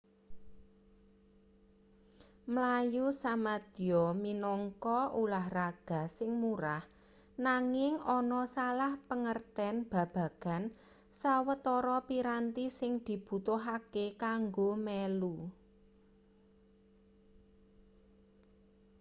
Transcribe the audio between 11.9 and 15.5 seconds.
piranti sing dibutuhake kanggo melu